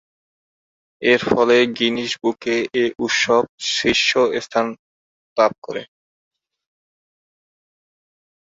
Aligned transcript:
এরফলে 1.01 1.57
গিনেস 1.77 2.11
বুকে 2.21 2.55
এ 2.75 2.85
উৎসব 2.99 3.43
শীর্ষস্থান 3.71 4.67
লাভ 5.37 5.51
করে। 5.61 5.83